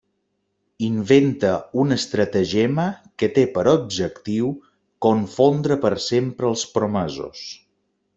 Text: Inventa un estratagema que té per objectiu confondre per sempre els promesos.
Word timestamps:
Inventa 0.85 1.49
un 1.83 1.95
estratagema 1.95 2.85
que 3.23 3.29
té 3.35 3.43
per 3.57 3.65
objectiu 3.73 4.49
confondre 5.07 5.79
per 5.85 5.93
sempre 6.11 6.51
els 6.55 6.65
promesos. 6.79 7.45